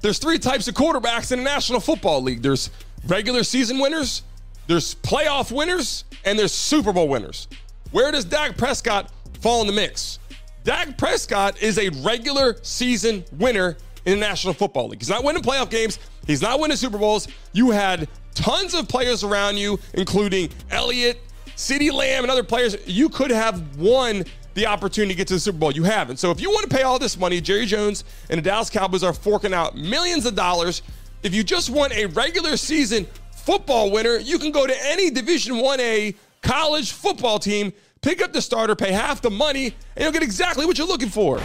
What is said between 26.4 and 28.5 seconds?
you want to pay all this money, Jerry Jones and the